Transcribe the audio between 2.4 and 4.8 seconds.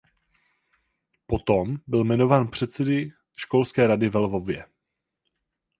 předsedy školské rady ve Lvově.